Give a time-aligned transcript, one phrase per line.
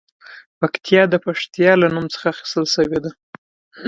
[0.59, 3.11] پکتیا د پښتیا له نوم څخه اخیستل شوې ده